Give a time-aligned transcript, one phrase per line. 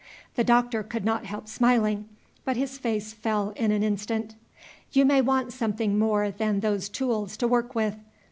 [0.33, 2.09] The Doctor could not help smiling.
[2.43, 4.33] But his face fell in an instant.
[4.93, 7.97] "You may want something more than those tools to work with.